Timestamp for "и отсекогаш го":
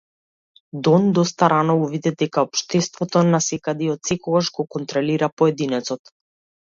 3.89-4.67